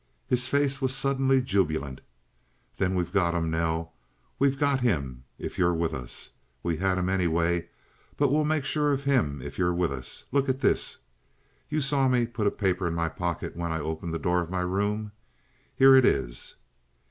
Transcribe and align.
His 0.25 0.47
face 0.47 0.81
was 0.81 0.95
suddenly 0.95 1.43
jubilant. 1.43 2.01
"Then 2.77 2.95
we've 2.95 3.11
got 3.13 3.35
him, 3.35 3.51
Nell. 3.51 3.93
We've 4.39 4.57
got 4.57 4.79
him 4.79 5.25
if 5.37 5.59
you're 5.59 5.75
with 5.75 5.93
us. 5.93 6.31
We 6.63 6.77
had 6.77 6.97
him 6.97 7.07
anyway, 7.07 7.69
but 8.17 8.31
we'll 8.31 8.43
make 8.43 8.65
sure 8.65 8.93
of 8.93 9.03
him 9.03 9.43
if 9.43 9.59
you're 9.59 9.75
with 9.75 9.91
us. 9.93 10.25
Look 10.31 10.49
at 10.49 10.59
this! 10.61 10.97
You 11.69 11.81
saw 11.81 12.07
me 12.07 12.25
put 12.25 12.47
a 12.47 12.49
paper 12.49 12.87
in 12.87 12.95
my 12.95 13.09
pocket 13.09 13.55
when 13.55 13.71
I 13.71 13.79
opened 13.79 14.11
the 14.11 14.17
door 14.17 14.41
of 14.41 14.49
my 14.49 14.61
room? 14.61 15.11
Here 15.75 15.95
it 15.95 16.03
is!" 16.05 16.55